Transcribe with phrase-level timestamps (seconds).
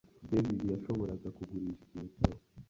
[0.29, 2.41] David yashoboraga kugurisha ikintu cyose